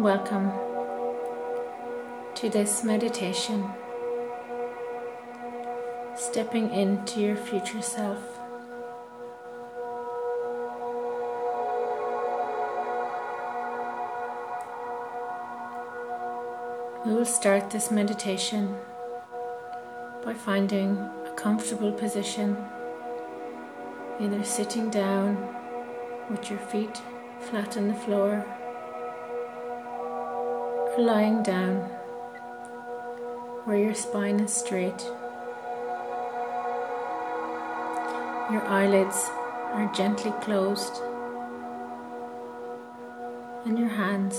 [0.00, 0.50] Welcome
[2.36, 3.70] to this meditation,
[6.16, 8.18] stepping into your future self.
[17.04, 18.78] We will start this meditation
[20.24, 22.56] by finding a comfortable position,
[24.18, 25.36] either sitting down
[26.30, 27.02] with your feet
[27.40, 28.46] flat on the floor
[30.98, 31.76] lying down
[33.64, 35.00] where your spine is straight.
[38.50, 39.30] Your eyelids
[39.72, 41.00] are gently closed
[43.64, 44.36] and your hands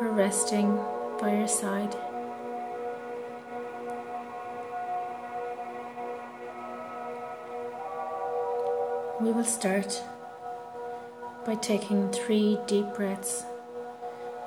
[0.00, 0.76] are resting
[1.20, 1.96] by your side.
[9.20, 10.02] We will start
[11.44, 13.44] by taking three deep breaths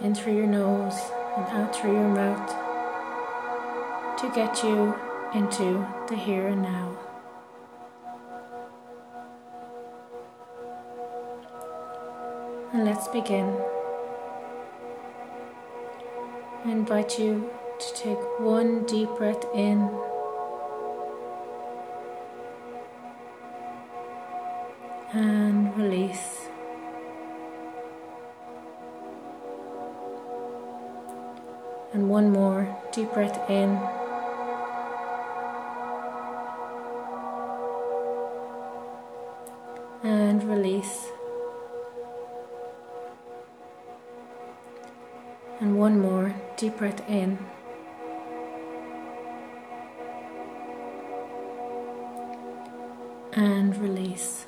[0.00, 0.98] in through your nose
[1.36, 2.50] and out through your mouth
[4.18, 4.94] to get you
[5.34, 6.96] into the here and now.
[12.72, 13.56] And let's begin.
[16.64, 19.90] I invite you to take one deep breath in.
[25.12, 26.33] And release.
[32.14, 33.70] One more deep breath in.
[40.04, 41.08] And release.
[45.58, 47.36] And one more deep breath in.
[53.32, 54.46] And release.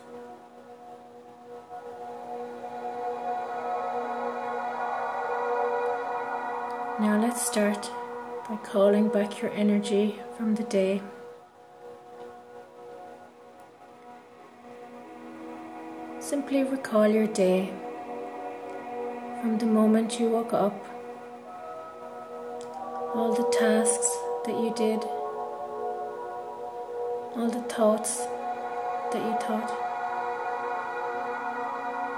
[7.27, 7.91] Let's start
[8.49, 11.03] by calling back your energy from the day.
[16.21, 17.73] Simply recall your day
[19.41, 20.79] from the moment you woke up
[23.17, 24.09] all the tasks
[24.45, 25.03] that you did,
[27.35, 28.19] all the thoughts
[29.11, 29.71] that you thought,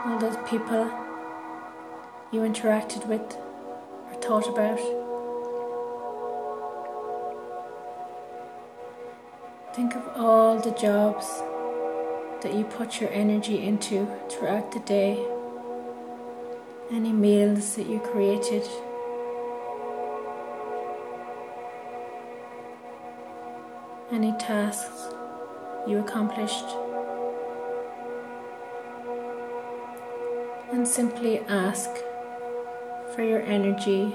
[0.05, 0.85] all those people
[2.31, 3.39] you interacted with
[4.11, 4.98] or thought about.
[9.79, 11.25] Think of all the jobs
[12.43, 15.25] that you put your energy into throughout the day,
[16.91, 18.67] any meals that you created.
[24.11, 25.15] any tasks
[25.87, 26.65] you accomplished,
[30.73, 31.91] and simply ask
[33.15, 34.13] for your energy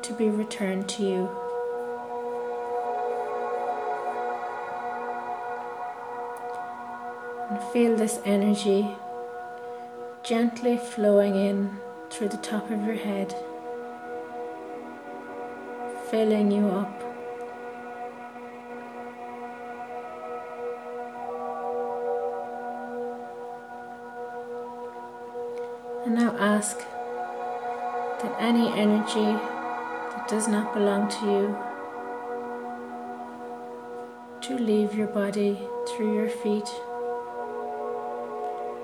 [0.00, 1.47] to be returned to you.
[7.50, 8.86] And feel this energy
[10.22, 11.78] gently flowing in
[12.10, 13.34] through the top of your head,
[16.10, 17.02] filling you up.
[26.04, 26.78] And now ask
[28.20, 29.32] that any energy
[30.12, 31.56] that does not belong to you
[34.42, 36.68] to leave your body through your feet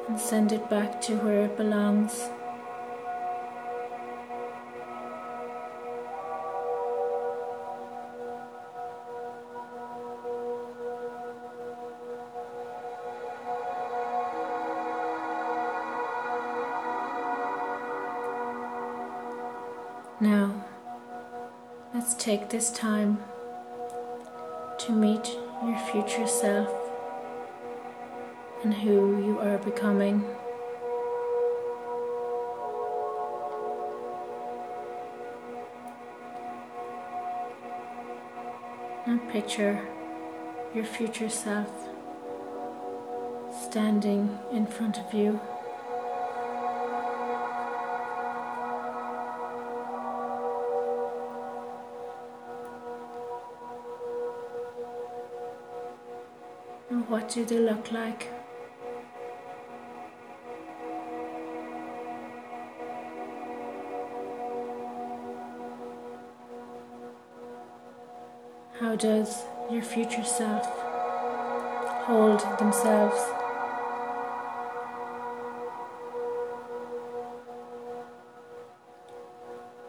[0.09, 2.29] and send it back to where it belongs.
[20.21, 20.65] Now,
[21.93, 23.23] let's take this time
[24.79, 26.84] to meet your future self
[28.65, 30.25] and who you are becoming.
[39.07, 39.87] Now, picture
[40.75, 41.71] your future self
[43.53, 45.39] standing in front of you.
[56.89, 58.44] And what do they look like?
[69.05, 70.65] Does your future self
[72.07, 73.21] hold themselves?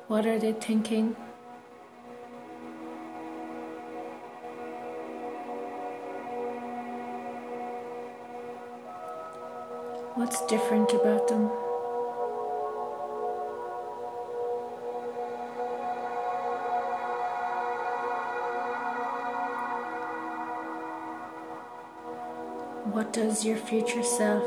[0.09, 1.15] What are they thinking?
[10.15, 11.64] What's different about them?
[22.92, 24.44] What does your future self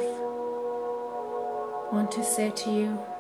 [1.93, 3.17] want to say to you?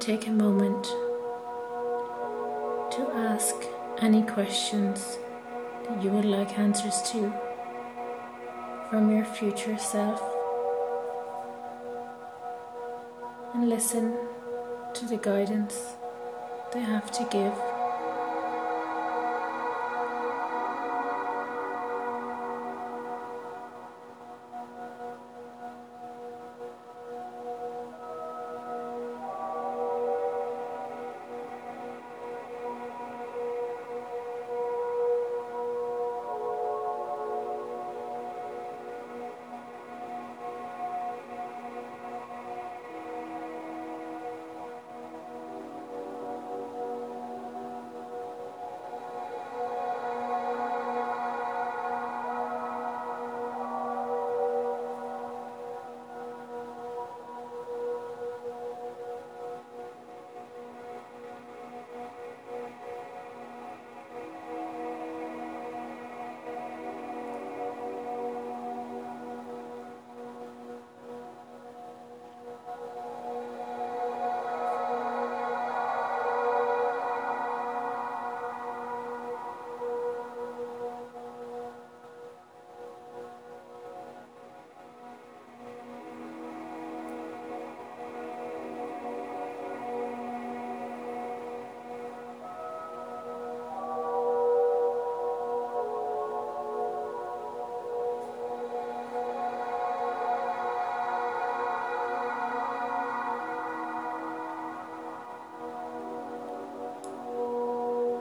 [0.00, 0.84] Take a moment
[2.90, 3.54] to ask
[3.98, 5.18] any questions
[5.84, 7.30] that you would like answers to
[8.88, 10.22] from your future self
[13.52, 14.16] and listen
[14.94, 15.96] to the guidance
[16.72, 17.69] they have to give.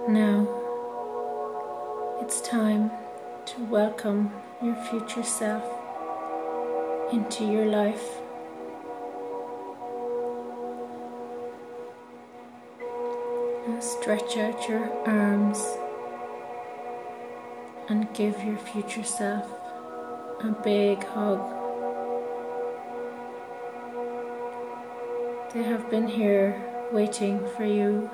[0.09, 0.47] Now
[2.19, 2.89] it's time
[3.45, 5.63] to welcome your future self
[7.13, 8.03] into your life.
[13.67, 15.63] Now stretch out your arms
[17.87, 19.45] and give your future self
[20.39, 21.39] a big hug.
[25.53, 26.59] They have been here
[26.91, 28.09] waiting for you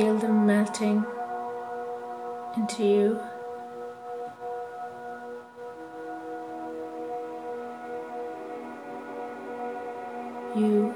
[0.00, 1.04] feel them melting
[2.56, 3.20] into you.
[10.56, 10.94] You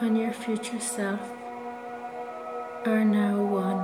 [0.00, 1.20] and your future self
[2.84, 3.80] are now one.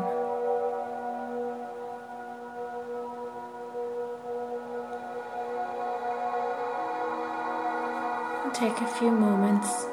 [8.53, 9.87] Take a few moments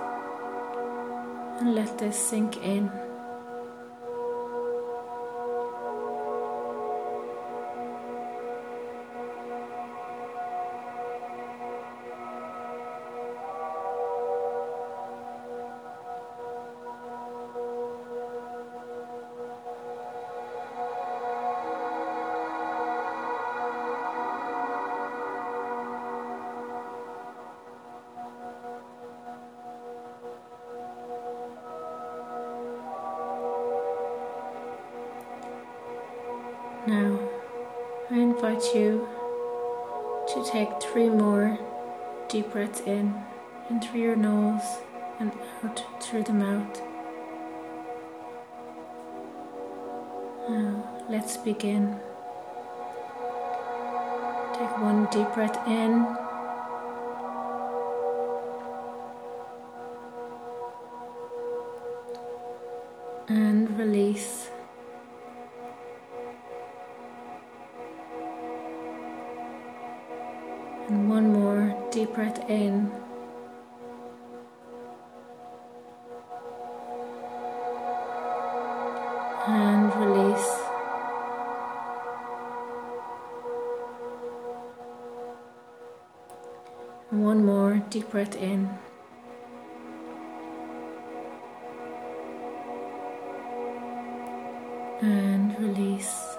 [1.61, 3.06] and let this sink in.
[40.27, 41.57] To take three more
[42.27, 43.15] deep breaths in,
[43.69, 44.79] in through your nose
[45.19, 45.31] and
[45.63, 46.81] out through the mouth.
[50.49, 51.99] Now, let's begin.
[54.53, 56.05] Take one deep breath in.
[63.29, 64.46] And release.
[70.87, 72.89] And one more deep breath in.
[79.47, 80.59] And release.
[87.11, 88.69] And one more deep breath in.
[95.01, 96.36] And release.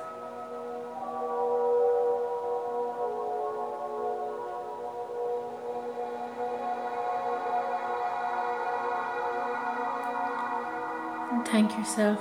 [11.50, 12.20] Thank yourself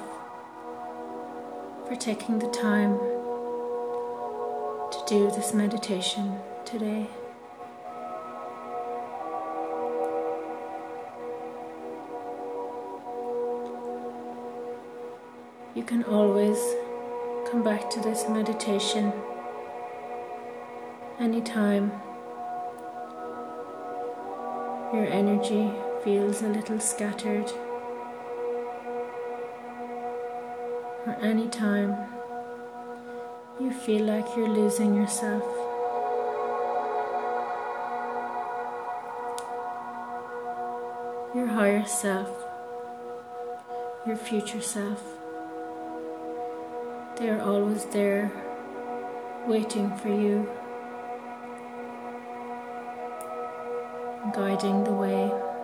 [1.85, 2.97] for taking the time
[4.89, 7.07] to do this meditation today.
[15.75, 16.57] You can always
[17.51, 19.11] come back to this meditation
[21.19, 21.91] anytime
[24.93, 25.69] your energy
[26.05, 27.51] feels a little scattered
[31.21, 31.95] anytime
[33.59, 35.43] you feel like you're losing yourself.
[41.35, 42.29] Your higher self,
[44.05, 45.03] your future self,
[47.17, 48.31] they are always there
[49.47, 50.47] waiting for you,
[54.33, 55.56] guiding the way.